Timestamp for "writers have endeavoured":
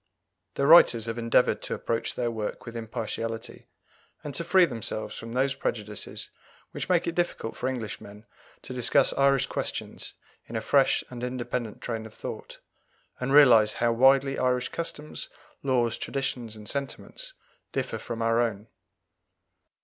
0.65-1.61